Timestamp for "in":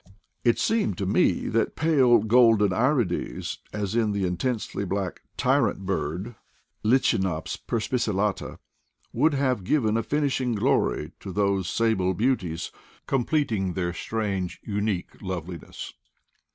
3.93-4.13